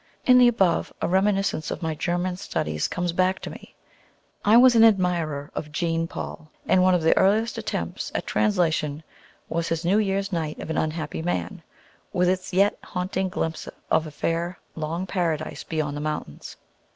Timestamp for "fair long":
14.09-15.05